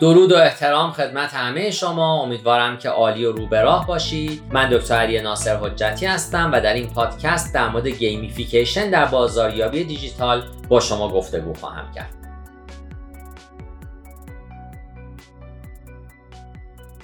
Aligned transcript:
درود 0.00 0.32
و 0.32 0.36
احترام 0.36 0.92
خدمت 0.92 1.34
همه 1.34 1.70
شما. 1.70 2.22
امیدوارم 2.22 2.78
که 2.78 2.88
عالی 2.88 3.24
و 3.24 3.32
روبراه 3.32 3.86
باشید. 3.86 4.42
من 4.50 4.70
دکتر 4.70 4.94
علی 4.94 5.20
ناصر 5.20 5.56
حجتی 5.56 6.06
هستم 6.06 6.50
و 6.52 6.60
در 6.60 6.74
این 6.74 6.90
پادکست 6.90 7.54
در 7.54 7.68
مورد 7.68 7.86
gamification 7.86 8.90
در 8.90 9.04
بازاریابی 9.04 9.84
دیجیتال 9.84 10.42
با 10.68 10.80
شما 10.80 11.08
گفتگو 11.08 11.54
خواهم 11.54 11.92
کرد. 11.92 12.14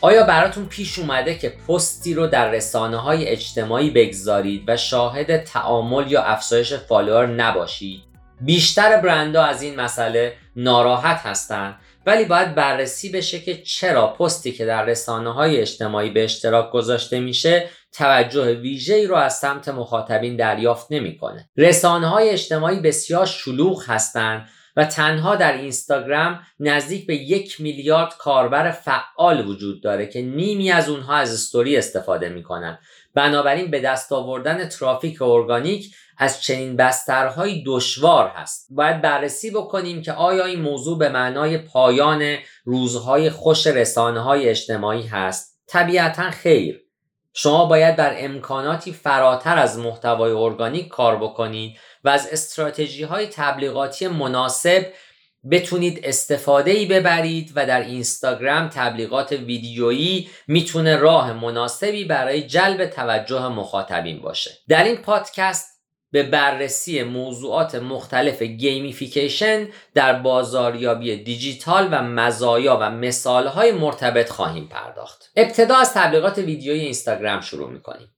آیا 0.00 0.24
براتون 0.24 0.66
پیش 0.66 0.98
اومده 0.98 1.38
که 1.38 1.52
پستی 1.68 2.14
رو 2.14 2.26
در 2.26 2.50
رسانه 2.50 2.96
های 2.96 3.28
اجتماعی 3.28 3.90
بگذارید 3.90 4.64
و 4.66 4.76
شاهد 4.76 5.36
تعامل 5.44 6.12
یا 6.12 6.22
افزایش 6.22 6.74
follower 6.74 7.26
نباشید؟ 7.26 8.13
بیشتر 8.40 9.00
برندها 9.00 9.44
از 9.44 9.62
این 9.62 9.80
مسئله 9.80 10.36
ناراحت 10.56 11.26
هستند 11.26 11.76
ولی 12.06 12.24
باید 12.24 12.54
بررسی 12.54 13.10
بشه 13.10 13.40
که 13.40 13.62
چرا 13.62 14.06
پستی 14.06 14.52
که 14.52 14.66
در 14.66 14.84
رسانه 14.84 15.32
های 15.32 15.60
اجتماعی 15.60 16.10
به 16.10 16.24
اشتراک 16.24 16.70
گذاشته 16.70 17.20
میشه 17.20 17.68
توجه 17.92 18.52
ویژه‌ای 18.52 19.06
رو 19.06 19.16
از 19.16 19.38
سمت 19.38 19.68
مخاطبین 19.68 20.36
دریافت 20.36 20.86
نمی‌کنه. 20.90 21.48
رسانه 21.56 22.08
های 22.08 22.30
اجتماعی 22.30 22.80
بسیار 22.80 23.26
شلوغ 23.26 23.84
هستند 23.86 24.48
و 24.76 24.84
تنها 24.84 25.36
در 25.36 25.56
اینستاگرام 25.56 26.40
نزدیک 26.60 27.06
به 27.06 27.14
یک 27.14 27.60
میلیارد 27.60 28.16
کاربر 28.16 28.70
فعال 28.70 29.46
وجود 29.46 29.82
داره 29.82 30.06
که 30.06 30.22
نیمی 30.22 30.70
از 30.70 30.88
اونها 30.88 31.14
از 31.14 31.34
استوری 31.34 31.76
استفاده 31.76 32.28
می‌کنن. 32.28 32.78
بنابراین 33.14 33.70
به 33.70 33.80
دست 33.80 34.12
آوردن 34.12 34.68
ترافیک 34.68 35.22
ارگانیک 35.22 35.94
از 36.18 36.42
چنین 36.42 36.76
بسترهایی 36.76 37.64
دشوار 37.66 38.28
هست. 38.28 38.66
باید 38.70 39.02
بررسی 39.02 39.50
بکنیم 39.50 40.02
که 40.02 40.12
آیا 40.12 40.44
این 40.44 40.60
موضوع 40.60 40.98
به 40.98 41.08
معنای 41.08 41.58
پایان 41.58 42.36
روزهای 42.64 43.30
خوش 43.30 43.66
رسانه 43.66 44.20
های 44.20 44.48
اجتماعی 44.48 45.06
هست. 45.06 45.58
طبیعتا 45.66 46.30
خیر. 46.30 46.80
شما 47.36 47.64
باید 47.64 47.96
بر 47.96 48.14
امکاناتی 48.18 48.92
فراتر 48.92 49.58
از 49.58 49.78
محتوای 49.78 50.32
ارگانیک 50.32 50.88
کار 50.88 51.16
بکنید 51.16 51.78
و 52.04 52.08
از 52.08 52.28
استراتژی 52.32 53.02
های 53.02 53.26
تبلیغاتی 53.26 54.08
مناسب 54.08 54.86
بتونید 55.50 56.00
استفاده 56.04 56.70
ای 56.70 56.86
ببرید 56.86 57.52
و 57.54 57.66
در 57.66 57.80
اینستاگرام 57.80 58.68
تبلیغات 58.68 59.32
ویدیویی 59.32 60.30
می‌تونه 60.48 60.96
راه 60.96 61.32
مناسبی 61.32 62.04
برای 62.04 62.42
جلب 62.42 62.86
توجه 62.86 63.48
مخاطبین 63.48 64.20
باشه. 64.20 64.50
در 64.68 64.84
این 64.84 64.96
پادکست 64.96 65.74
به 66.12 66.22
بررسی 66.22 67.02
موضوعات 67.02 67.74
مختلف 67.74 68.42
gamification 68.42 69.68
در 69.94 70.12
بازاریابی 70.12 71.16
دیجیتال 71.16 71.88
و 71.92 72.02
مزایا 72.02 72.78
و 72.80 72.90
مثالهای 72.90 73.72
مرتبط 73.72 74.30
خواهیم 74.30 74.68
پرداخت. 74.68 75.30
ابتدا 75.36 75.76
از 75.76 75.94
تبلیغات 75.94 76.38
ویدیویی 76.38 76.80
اینستاگرام 76.80 77.40
شروع 77.40 77.70
می‌کنیم. 77.70 78.13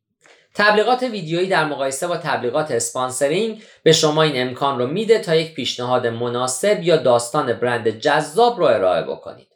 تبلیغات 0.56 1.02
ویدیویی 1.02 1.48
در 1.48 1.64
مقایسه 1.64 2.06
با 2.06 2.16
تبلیغات 2.16 2.70
اسپانسرینگ 2.70 3.62
به 3.82 3.92
شما 3.92 4.22
این 4.22 4.48
امکان 4.48 4.78
رو 4.78 4.86
میده 4.86 5.18
تا 5.18 5.34
یک 5.34 5.54
پیشنهاد 5.54 6.06
مناسب 6.06 6.82
یا 6.82 6.96
داستان 6.96 7.52
برند 7.52 7.88
جذاب 7.88 8.58
رو 8.58 8.64
ارائه 8.64 9.02
بکنید. 9.02 9.48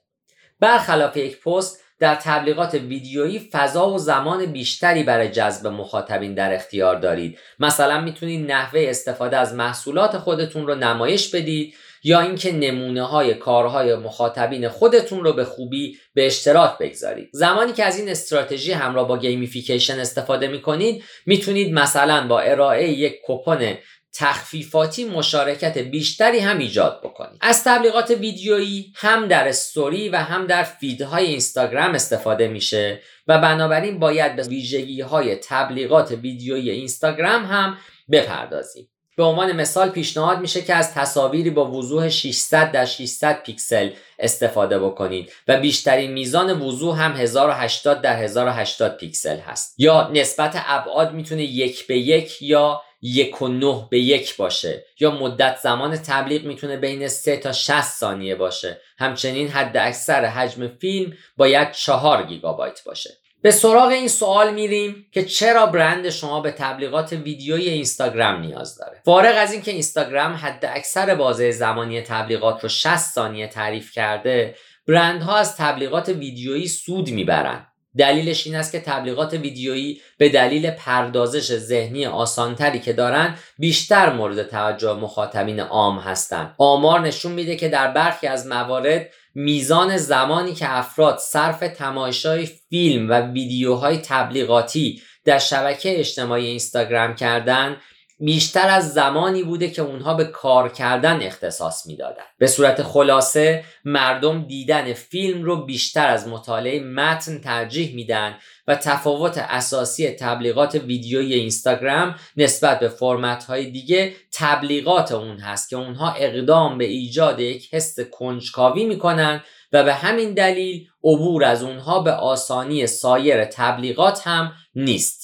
برخلاف 0.60 1.16
یک 1.16 1.42
پست 1.42 1.80
در 1.98 2.14
تبلیغات 2.14 2.74
ویدیویی 2.74 3.48
فضا 3.52 3.90
و 3.90 3.98
زمان 3.98 4.46
بیشتری 4.46 5.02
برای 5.02 5.28
جذب 5.28 5.66
مخاطبین 5.66 6.34
در 6.34 6.54
اختیار 6.54 6.96
دارید. 6.96 7.38
مثلا 7.58 8.00
می‌تونید 8.00 8.52
نحوه 8.52 8.86
استفاده 8.88 9.36
از 9.36 9.54
محصولات 9.54 10.18
خودتون 10.18 10.66
رو 10.66 10.74
نمایش 10.74 11.34
بدید 11.34 11.74
یا 12.04 12.20
اینکه 12.20 12.52
نمونه 12.52 13.02
های 13.02 13.34
کارهای 13.34 13.94
مخاطبین 13.94 14.68
خودتون 14.68 15.24
رو 15.24 15.32
به 15.32 15.44
خوبی 15.44 15.98
به 16.14 16.26
اشتراک 16.26 16.78
بگذارید. 16.78 17.30
زمانی 17.32 17.72
که 17.72 17.84
از 17.84 17.98
این 17.98 18.08
استراتژی 18.08 18.72
همراه 18.72 19.08
با 19.08 19.18
gamification 19.18 19.98
استفاده 19.98 20.48
می‌کنید 20.48 21.04
می‌تونید 21.26 21.72
مثلا 21.72 22.26
با 22.26 22.40
ارائه 22.40 22.88
یک 22.88 23.20
کوپن 23.26 23.74
تخفیفاتی 24.14 25.04
مشارکت 25.04 25.78
بیشتری 25.78 26.38
هم 26.38 26.58
ایجاد 26.58 27.00
بکنید. 27.04 27.38
از 27.40 27.64
تبلیغات 27.64 28.10
ویدیویی 28.10 28.92
هم 28.96 29.28
در 29.28 29.48
استوری 29.48 30.08
و 30.08 30.16
هم 30.16 30.46
در 30.46 30.62
feed 30.62 31.05
های 31.05 31.26
اینستاگرام 31.26 31.94
استفاده 31.94 32.48
میشه 32.48 33.00
و 33.26 33.38
بنابراین 33.38 33.98
باید 33.98 34.36
به 34.36 34.42
ویژگی 34.42 35.00
های 35.00 35.36
تبلیغات 35.36 36.10
ویدیویی 36.10 36.70
اینستاگرام 36.70 37.44
هم 37.44 37.76
بپردازیم. 38.12 38.89
به 39.16 39.22
عنوان 39.22 39.52
مثال 39.52 39.88
پیشنهاد 39.88 40.40
میشه 40.40 40.62
که 40.62 40.74
از 40.74 40.94
تصاویری 40.94 41.50
با 41.50 41.70
وضوح 41.70 42.08
600 42.08 42.72
در 42.72 42.84
600 42.84 43.42
پیکسل 43.42 43.90
استفاده 44.18 44.78
بکنید 44.78 45.32
و 45.48 45.60
بیشترین 45.60 46.12
میزان 46.12 46.60
وضوح 46.60 47.02
هم 47.02 47.12
1080 47.12 48.00
در 48.00 48.16
1080 48.16 48.96
پیکسل 48.96 49.38
هست. 49.38 49.74
یا 49.78 50.10
نسبت 50.14 50.62
ابعاد 50.66 51.12
می‌تونه 51.12 51.42
یک 51.42 51.86
به 51.86 51.98
یک 51.98 52.42
یا 52.42 52.82
یک 53.02 53.42
و 53.42 53.48
نه 53.48 53.86
به 53.90 53.98
یک 53.98 54.36
باشه. 54.36 54.84
یا 55.00 55.10
مدت 55.10 55.58
زمان 55.62 55.96
تبلیغ 55.96 56.44
می‌تونه 56.44 56.76
بین 56.76 57.08
3 57.08 57.36
تا 57.36 57.52
60 57.52 57.80
ثانیه 57.80 58.34
باشه. 58.34 58.80
همچنین 58.98 59.48
حد 59.48 59.76
اکثر 59.76 60.24
حجم 60.24 60.68
فیلم 60.68 61.12
باید 61.36 61.72
4 61.72 62.26
گیگابایت 62.26 62.84
باشه. 62.84 63.10
به 63.42 63.50
سراغ 63.50 63.88
این 63.88 64.08
سوال 64.08 64.54
میریم 64.54 65.06
که 65.12 65.24
چرا 65.24 65.66
برند 65.66 66.10
شما 66.10 66.40
به 66.40 66.50
تبلیغات 66.50 67.12
ویدیویی 67.12 67.68
اینستاگرام 67.68 68.40
نیاز 68.40 68.78
داره. 68.78 69.00
فارغ 69.04 69.34
از 69.36 69.52
اینکه 69.52 69.70
اینستاگرام 69.70 70.32
حد 70.32 70.64
اکثر 70.64 71.14
بازه 71.14 71.50
زمانی 71.50 72.02
تبلیغات 72.02 72.62
رو 72.62 72.68
60 72.68 72.96
ثانیه 72.96 73.46
تعریف 73.46 73.92
کرده 73.92 74.54
برندها 74.88 75.36
از 75.36 75.56
تبلیغات 75.56 76.08
ویدیویی 76.08 76.68
سود 76.68 77.10
می‌برند 77.10 77.69
دلیلش 77.98 78.46
این 78.46 78.56
است 78.56 78.72
که 78.72 78.80
تبلیغات 78.80 79.32
ویدیویی 79.32 80.00
به 80.18 80.28
دلیل 80.28 80.70
پردازش 80.70 81.56
ذهنی 81.56 82.06
آسانتری 82.06 82.78
که 82.78 82.92
دارن 82.92 83.34
بیشتر 83.58 84.12
مورد 84.12 84.42
توجه 84.42 84.92
مخاطبین 84.92 85.60
عام 85.60 85.98
هستند. 85.98 86.54
آمار 86.58 87.00
نشون 87.00 87.32
میده 87.32 87.56
که 87.56 87.68
در 87.68 87.90
برخی 87.90 88.26
از 88.26 88.46
موارد 88.46 89.10
میزان 89.34 89.96
زمانی 89.96 90.54
که 90.54 90.78
افراد 90.78 91.18
صرف 91.18 91.58
تماشای 91.58 92.46
فیلم 92.46 93.10
و 93.10 93.20
ویدیوهای 93.20 93.98
تبلیغاتی 93.98 95.02
در 95.24 95.38
شبکه 95.38 96.00
اجتماعی 96.00 96.46
اینستاگرام 96.46 97.14
کردن 97.14 97.76
بیشتر 98.20 98.68
از 98.68 98.92
زمانی 98.92 99.42
بوده 99.42 99.70
که 99.70 99.82
اونها 99.82 100.14
به 100.14 100.24
کار 100.24 100.68
کردن 100.68 101.22
اختصاص 101.22 101.86
می‌دادن. 101.86 102.22
به 102.38 102.46
صورت 102.46 102.82
خلاصه 102.82 103.64
مردم 103.84 104.42
دیدن 104.42 104.92
فیلم 104.92 105.42
رو 105.42 105.64
بیشتر 105.64 106.08
از 106.08 106.28
مطالعه 106.28 106.80
متن 106.80 107.38
ترجیح 107.38 107.94
میدن 107.94 108.36
و 108.66 108.74
تفاوت 108.74 109.38
اساسی 109.38 110.10
تبلیغات 110.10 110.74
ویدیویی 110.74 111.34
اینستاگرام 111.34 112.14
نسبت 112.36 112.80
به 112.80 112.88
فرمت 112.88 113.44
های 113.44 113.70
دیگه 113.70 114.14
تبلیغات 114.32 115.12
اون 115.12 115.38
هست 115.38 115.70
که 115.70 115.76
اونها 115.76 116.12
اقدام 116.12 116.78
به 116.78 116.84
ایجاد 116.84 117.40
یک 117.40 117.74
حس 117.74 118.00
کنجکاوی 118.00 118.84
می‌کنن 118.84 119.42
و 119.72 119.84
به 119.84 119.94
همین 119.94 120.34
دلیل 120.34 120.88
عبور 121.04 121.44
از 121.44 121.62
اونها 121.62 122.00
به 122.00 122.12
آسانی 122.12 122.86
سایر 122.86 123.44
تبلیغات 123.44 124.26
هم 124.26 124.52
نیست. 124.74 125.19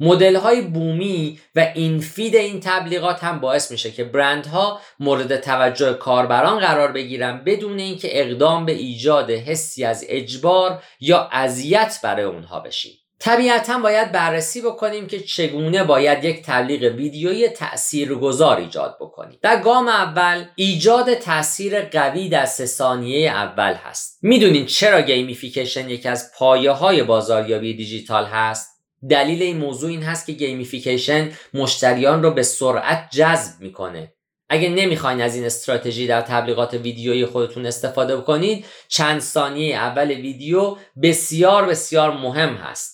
مدل 0.00 0.36
های 0.36 0.60
بومی 0.60 1.40
و 1.54 1.72
این 1.74 2.00
feed 2.00 2.36
این 2.36 2.60
تبلیغات 2.60 3.24
هم 3.24 3.40
باعث 3.40 3.70
میشه 3.70 3.90
که 3.90 4.04
برندها 4.04 4.80
مورد 5.00 5.40
توجه 5.40 5.92
کاربران 5.94 6.58
قرار 6.58 6.92
بگیرن 6.92 7.44
بدون 7.44 7.78
اینکه 7.78 8.20
اقدام 8.20 8.66
به 8.66 8.72
ایجاد 8.72 9.30
حسی 9.30 9.84
از 9.84 10.04
اجبار 10.08 10.82
یا 11.00 11.28
اذیت 11.32 12.00
برای 12.02 12.24
اونها 12.24 12.60
بشیم. 12.60 12.92
طبیعتا 13.18 13.78
باید 13.78 14.12
بررسی 14.12 14.60
بکنیم 14.60 15.06
که 15.06 15.20
چگونه 15.20 15.84
باید 15.84 16.24
یک 16.24 16.42
تبلیغ 16.42 16.94
ویدیویی 16.94 17.48
تاثیرگذار 17.48 18.56
ایجاد 18.56 18.96
بکنیم. 19.00 19.38
در 19.42 19.60
گام 19.60 19.88
اول 19.88 20.44
ایجاد 20.56 21.14
تاثیر 21.14 21.80
قوی 21.80 22.28
در 22.28 22.44
سه 22.44 22.66
ثانیه 22.66 23.30
اول 23.30 23.74
هست. 23.74 24.18
می‌دونید 24.22 24.66
چرا 24.66 25.00
gamification 25.00 25.88
یکی 25.88 26.08
از 26.08 26.30
پایه 26.38 26.70
های 26.70 27.02
بازاریابی 27.02 27.74
دیجیتال 27.74 28.24
هست؟ 28.24 28.73
دلیل 29.10 29.42
این 29.42 29.56
موضوع 29.56 29.90
این 29.90 30.02
هست 30.02 30.26
که 30.26 30.32
gamification 30.32 31.30
مشتریان 31.54 32.22
رو 32.22 32.30
به 32.30 32.42
سرعت 32.42 33.08
جذب 33.10 33.60
می‌کنه. 33.60 34.14
اگه 34.48 34.68
می‌خواین 34.68 35.20
از 35.20 35.34
این 35.34 35.44
استراتژی 35.44 36.06
در 36.06 36.20
تبلیغات 36.20 36.74
ویدیویی 36.74 37.26
خودتون 37.26 37.66
استفاده 37.66 38.16
بکنید 38.16 38.64
چند 38.88 39.20
ثانیه 39.20 39.76
اول 39.76 40.10
ویدیو 40.10 40.76
بسیار 41.02 41.66
بسیار 41.66 42.12
مهم 42.12 42.54
هست. 42.54 42.93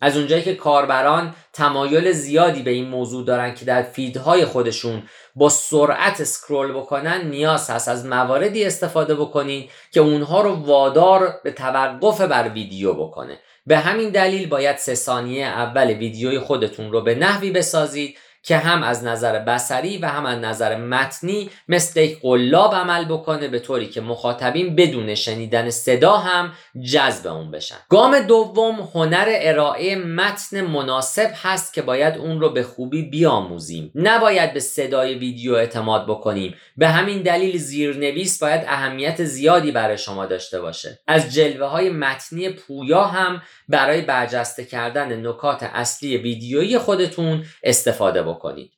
از 0.00 0.16
اونجایی 0.16 0.42
که 0.42 0.54
کاربران 0.54 1.34
تمایل 1.52 2.12
زیادی 2.12 2.62
به 2.62 2.70
این 2.70 2.88
موضوع 2.88 3.24
دارن 3.24 3.54
که 3.54 3.64
در 3.64 3.82
feed 3.82 4.23
های 4.23 4.44
خودشون 4.44 5.02
با 5.34 5.48
سرعت 5.48 6.24
scroll 6.24 6.72
بکنن 6.72 7.28
نیاز 7.28 7.70
هست 7.70 7.88
از 7.88 8.06
مواردی 8.06 8.64
استفاده 8.64 9.14
بکنید 9.14 9.70
که 9.92 10.00
اونها 10.00 10.42
رو 10.42 10.54
وادار 10.54 11.40
به 11.44 11.50
توقف 11.52 12.20
بر 12.20 12.48
ویدیو 12.48 12.94
بکنه. 12.94 13.38
به 13.66 13.78
همین 13.78 14.10
دلیل 14.10 14.48
باید 14.48 14.76
سه 14.76 14.94
ثانیه 14.94 15.46
اول 15.46 15.86
ویدیوی 15.86 16.38
خودتون 16.38 16.92
رو 16.92 17.00
به 17.00 17.14
نحوی 17.14 17.50
بسازید 17.50 18.18
که 18.42 18.56
هم 18.56 18.82
از 18.82 19.04
نظر 19.04 19.38
بسری 19.38 19.98
و 19.98 20.06
هم 20.06 20.26
از 20.26 20.38
نظر 20.38 20.76
متنی 20.76 21.50
مثل 21.68 22.00
یک 22.00 22.20
قلاب 22.20 22.74
عمل 22.74 23.04
بکنه 23.04 23.48
به 23.48 23.58
طوری 23.58 23.86
که 23.86 24.00
مخاطبین 24.00 24.76
بدون 24.76 25.14
شنیدن 25.14 25.70
صدا 25.70 26.16
هم 26.16 26.52
جذب 26.92 27.26
اون 27.26 27.50
بشن. 27.50 27.76
گام 27.88 28.18
دوم 28.18 28.88
هنر 28.94 29.26
ارائه 29.28 29.96
متن 29.96 30.60
مناسب 30.60 31.30
هست 31.42 31.74
که 31.74 31.82
باید 31.82 32.18
اون 32.18 32.40
رو 32.40 32.50
به 32.50 32.62
خوبی 32.62 33.02
بیاموزیم. 33.02 33.92
نباید 33.94 34.54
به 34.54 34.60
صدای 34.60 35.14
ویدیو 35.14 35.54
اعتماد 35.54 36.06
بکنیم. 36.06 36.54
به 36.76 36.88
همین 36.88 37.22
دلیل 37.22 37.58
زیرنویس 37.58 38.42
باید 38.42 38.64
اهمیت 38.66 39.24
زیادی 39.24 39.72
برای 39.72 39.98
شما 39.98 40.26
داشته 40.26 40.60
باشه. 40.60 40.98
از 41.06 41.34
جلوه 41.34 41.66
های 41.66 41.90
متنی 41.90 42.48
پویا 42.48 43.04
هم 43.04 43.42
برای 43.68 44.00
برجسته 44.00 44.64
کردن 44.64 45.26
نکات 45.26 45.62
اصلی 45.62 46.16
ویدیویی 46.16 46.78
خودتون 46.78 47.44
استفاده 47.62 48.22
بکنید. 48.34 48.72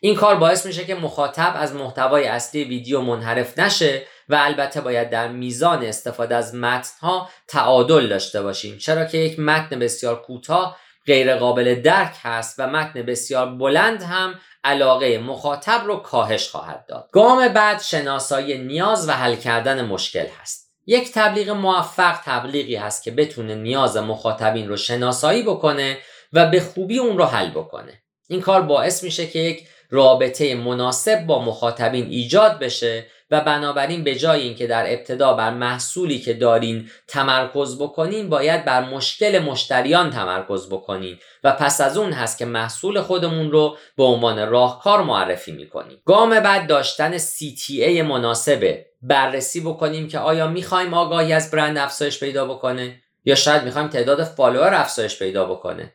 این 0.00 0.14
کار 0.14 0.36
باعث 0.36 0.66
میشه 0.66 0.84
که 0.84 0.94
مخاطب 0.94 1.52
از 1.56 1.74
محتوای 1.74 2.26
اصلی 2.26 2.64
ویدیو 2.64 3.00
منحرف 3.00 3.58
نشه 3.58 4.02
و 4.28 4.34
البته 4.40 4.80
باید 4.80 5.10
در 5.10 5.28
میزان 5.28 5.84
استفاده 5.84 6.36
از 6.36 6.54
متنها 6.54 7.30
تعادل 7.48 8.08
داشته 8.08 8.42
باشیم. 8.42 8.78
چرا 8.78 9.04
که 9.04 9.18
یک 9.18 9.40
متن 9.40 9.78
بسیار 9.78 10.22
کوتاه 10.22 10.76
غیر 11.06 11.36
قابل 11.36 11.74
درک 11.74 12.14
هست 12.22 12.54
و 12.58 12.66
متن 12.66 13.02
بسیار 13.02 13.46
بلند 13.46 14.02
هم 14.02 14.34
علاقه 14.64 15.18
مخاطب 15.18 15.82
رو 15.86 15.96
کاهش 15.96 16.48
خواهد 16.48 16.84
داد. 16.88 17.08
گام 17.12 17.48
بعد 17.48 17.80
شناسایی 17.80 18.58
نیاز 18.58 19.08
و 19.08 19.12
حل 19.12 19.36
کردن 19.36 19.84
مشکل 19.84 20.26
هست. 20.40 20.72
یک 20.86 21.12
تبلیغ 21.12 21.50
موفق 21.50 22.20
تبلیغی 22.24 22.76
هست 22.76 23.02
که 23.02 23.10
بتونه 23.10 23.54
نیاز 23.54 23.96
مخاطبین 23.96 24.68
رو 24.68 24.76
شناسایی 24.76 25.42
بکنه 25.42 25.98
و 26.32 26.46
به 26.46 26.60
خوبی 26.60 26.98
اون 26.98 27.18
رو 27.18 27.24
حل 27.24 27.50
بکنه. 27.50 28.02
این 28.28 28.40
کار 28.40 28.62
باعث 28.62 29.04
میشه 29.04 29.26
که 29.26 29.38
یک 29.38 29.66
رابطه 29.90 30.54
مناسب 30.54 31.26
با 31.26 31.42
مخاطبین 31.42 32.06
ایجاد 32.06 32.58
بشه 32.58 33.06
و 33.30 33.40
بنابراین 33.40 34.04
به 34.04 34.14
جای 34.14 34.42
اینکه 34.42 34.66
در 34.66 34.92
ابتدا 34.92 35.34
بر 35.34 35.50
محصولی 35.50 36.18
که 36.18 36.34
دارین 36.34 36.90
تمرکز 37.08 37.78
بکنین 37.78 38.28
باید 38.28 38.64
بر 38.64 38.84
مشکل 38.84 39.38
مشتریان 39.38 40.10
تمرکز 40.10 40.68
بکنین 40.68 41.18
و 41.44 41.52
پس 41.52 41.80
از 41.80 41.96
اون 41.96 42.12
هست 42.12 42.38
که 42.38 42.44
محصول 42.44 43.00
خودمون 43.00 43.50
رو 43.50 43.76
به 43.96 44.04
عنوان 44.04 44.48
راهکار 44.48 45.02
معرفی 45.02 45.52
می‌کنیم. 45.52 46.02
گام 46.04 46.40
بعد 46.40 46.66
داشتن 46.66 47.18
CTA 47.18 48.02
مناسبه. 48.02 48.86
بررسی 49.02 49.60
بکنیم 49.60 50.08
که 50.08 50.18
آیا 50.18 50.46
می‌خوایم 50.46 50.94
آگاهی 50.94 51.32
از 51.32 51.50
برند 51.50 51.78
افزایش 51.78 52.20
پیدا 52.20 52.44
بکنه 52.46 53.02
یا 53.24 53.34
شاید 53.34 53.62
می‌خوایم 53.62 53.88
تعداد 53.88 54.24
فالوور 54.24 54.74
افزایش 54.74 55.18
پیدا 55.18 55.44
بکنه. 55.44 55.92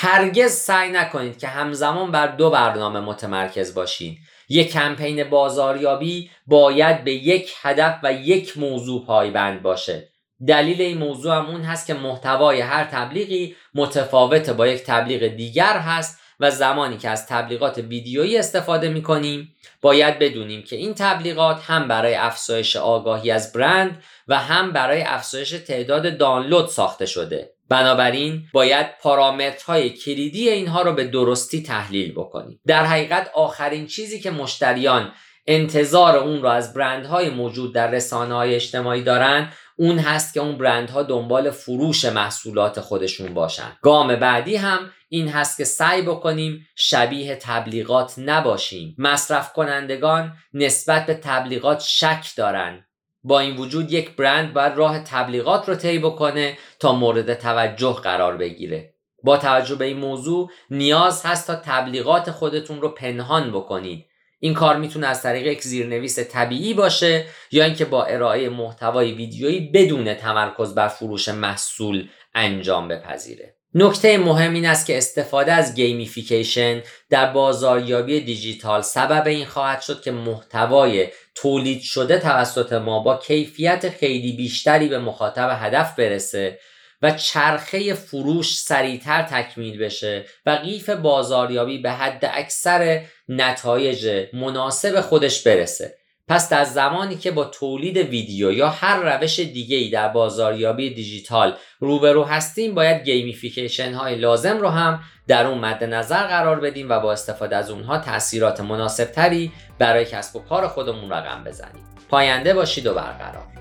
هرگز 0.00 0.52
سعی 0.52 0.90
نکنید 0.90 1.38
که 1.38 1.48
همزمان 1.48 2.12
بر 2.12 2.26
دو 2.26 2.50
برنامه 2.50 3.00
متمرکز 3.00 3.74
باشید 3.74 4.18
یک 4.48 4.72
کمپین 4.72 5.30
بازاریابی 5.30 6.30
باید 6.46 7.04
به 7.04 7.12
یک 7.12 7.52
هدف 7.62 8.00
و 8.02 8.12
یک 8.12 8.58
موضوع 8.58 9.06
پایبند 9.06 9.62
باشه. 9.62 10.08
دلیل 10.46 10.82
این 10.82 10.98
موضوع 10.98 11.34
هم 11.34 11.46
اون 11.46 11.62
هست 11.62 11.86
که 11.86 11.94
محتوای 11.94 12.60
هر 12.60 12.84
تبلیغی 12.84 13.56
متفاوت 13.74 14.50
با 14.50 14.66
یک 14.66 14.82
تبلیغ 14.82 15.26
دیگر 15.26 15.78
هست 15.78 16.20
و 16.40 16.50
زمانی 16.50 16.98
که 16.98 17.08
از 17.08 17.26
تبلیغات 17.26 17.78
ویدیویی 17.78 18.38
استفاده 18.38 18.88
می 18.88 19.02
کنیم 19.02 19.54
باید 19.80 20.18
بدونیم 20.18 20.62
که 20.62 20.76
این 20.76 20.94
تبلیغات 20.94 21.62
هم 21.66 21.88
برای 21.88 22.14
افزایش 22.14 22.76
آگاهی 22.76 23.30
از 23.30 23.52
برند 23.52 24.02
و 24.28 24.38
هم 24.38 24.72
برای 24.72 25.02
افزایش 25.02 25.50
تعداد 25.50 26.18
دانلود 26.18 26.68
ساخته 26.68 27.06
شده. 27.06 27.57
بنابراین 27.68 28.42
باید 28.52 28.86
پارامترهای 29.02 29.90
کلیدی 29.90 30.48
اینها 30.48 30.82
رو 30.82 30.92
به 30.92 31.04
درستی 31.04 31.62
تحلیل 31.62 32.12
بکنیم. 32.12 32.60
در 32.66 32.84
حقیقت 32.84 33.30
آخرین 33.34 33.86
چیزی 33.86 34.20
که 34.20 34.30
مشتریان 34.30 35.12
انتظار 35.46 36.16
اون 36.16 36.42
رو 36.42 36.48
از 36.48 36.74
برندهای 36.74 37.30
موجود 37.30 37.74
در 37.74 37.90
رسانه 37.90 38.34
های 38.34 38.54
اجتماعی 38.54 39.02
دارن 39.02 39.52
اون 39.76 39.98
هست 39.98 40.34
که 40.34 40.40
اون 40.40 40.58
برندها 40.58 41.02
دنبال 41.02 41.50
فروش 41.50 42.04
محصولات 42.04 42.80
خودشون 42.80 43.34
باشن. 43.34 43.76
گام 43.82 44.16
بعدی 44.16 44.56
هم 44.56 44.90
این 45.08 45.28
هست 45.28 45.56
که 45.56 45.64
سعی 45.64 46.02
بکنیم 46.02 46.66
شبیه 46.76 47.36
تبلیغات 47.36 48.14
نباشیم. 48.18 48.94
مصرف 48.98 49.52
کنندگان 49.52 50.32
نسبت 50.54 51.06
به 51.06 51.14
تبلیغات 51.14 51.80
شک 51.80 52.26
دارن. 52.36 52.87
با 53.22 53.40
این 53.40 53.56
وجود 53.56 53.92
یک 53.92 54.16
برند 54.16 54.52
باید 54.52 54.76
راه 54.76 54.98
تبلیغات 54.98 55.68
رو 55.68 55.74
طی 55.74 55.98
بکنه 55.98 56.58
تا 56.80 56.92
مورد 56.92 57.34
توجه 57.34 57.92
قرار 57.92 58.36
بگیره. 58.36 58.94
با 59.22 59.36
توجه 59.36 59.74
به 59.74 59.84
این 59.84 59.96
موضوع 59.96 60.50
نیاز 60.70 61.26
هست 61.26 61.46
تا 61.46 61.54
تبلیغات 61.54 62.30
خودتون 62.30 62.80
رو 62.80 62.88
پنهان 62.88 63.52
بکنید. 63.52 64.06
این 64.40 64.54
کار 64.54 64.76
می‌تونه 64.76 65.06
از 65.06 65.22
طریق 65.22 65.46
یک 65.46 65.62
زیرنویس 65.62 66.18
طبیعی 66.18 66.74
باشه 66.74 67.24
یا 67.52 67.64
اینکه 67.64 67.84
با 67.84 68.04
ارائه 68.04 68.48
محتوای 68.48 69.12
ویدیویی 69.12 69.70
بدون 69.74 70.14
تمرکز 70.14 70.74
بر 70.74 70.88
فروش 70.88 71.28
محصول 71.28 72.08
انجام 72.34 72.88
بپذیره. 72.88 73.57
نکته 73.80 74.18
مهم 74.18 74.54
این 74.54 74.66
است 74.66 74.86
که 74.86 74.98
استفاده 74.98 75.52
از 75.52 75.74
gamification 75.74 76.82
در 77.10 77.32
بازاریابی 77.32 78.20
دیجیتال 78.20 78.82
سبب 78.82 79.26
این 79.26 79.46
خواهد 79.46 79.80
شد 79.80 80.02
که 80.02 80.10
محتوای 80.10 81.08
تولید 81.34 81.82
شده 81.82 82.18
توسط 82.18 82.72
ما 82.72 82.98
با 83.00 83.16
کیفیت 83.16 83.88
خیلی 83.88 84.32
بیشتری 84.32 84.88
به 84.88 84.98
مخاطب 84.98 85.58
هدف 85.60 85.98
برسه 85.98 86.58
و 87.02 87.10
چرخه 87.10 87.94
فروش 87.94 88.58
سریعتر 88.58 89.22
تکمیل 89.22 89.78
بشه 89.78 90.24
و 90.46 90.50
قیف 90.50 90.90
بازاریابی 90.90 91.78
به 91.78 91.90
حد 91.90 92.30
اکثر 92.32 93.02
نتایج 93.28 94.26
مناسب 94.32 95.00
خودش 95.00 95.42
برسه. 95.42 95.94
پس 96.28 96.48
در 96.48 96.64
زمانی 96.64 97.16
که 97.16 97.30
با 97.30 97.44
تولید 97.44 97.96
ویدیو 97.96 98.52
یا 98.52 98.68
هر 98.68 98.96
روش 98.96 99.40
دیگه 99.40 99.76
ای 99.76 99.90
در 99.90 100.08
بازاریابی 100.08 100.94
دیجیتال 100.94 101.54
روبرو 101.80 102.24
هستیم 102.24 102.74
باید 102.74 103.04
gamification 103.04 103.94
های 103.94 104.14
لازم 104.14 104.58
رو 104.58 104.68
هم 104.68 105.00
در 105.26 105.46
اون 105.46 105.58
مد 105.58 105.84
نظر 105.84 106.26
قرار 106.26 106.60
بدیم 106.60 106.90
و 106.90 107.00
با 107.00 107.12
استفاده 107.12 107.56
از 107.56 107.70
اونها 107.70 107.98
تاثیرات 107.98 108.60
مناسب 108.60 109.04
تری 109.04 109.52
برای 109.78 110.04
کسب 110.04 110.36
و 110.36 110.40
کار 110.40 110.68
خودمون 110.68 111.10
رقم 111.10 111.44
بزنیم. 111.44 111.84
پاینده 112.08 112.54
باشید 112.54 112.86
و 112.86 112.94
برقرار. 112.94 113.57